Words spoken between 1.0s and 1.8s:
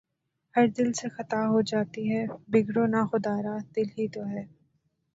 خطا ہو